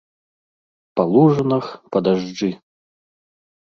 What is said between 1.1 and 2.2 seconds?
лужынах, па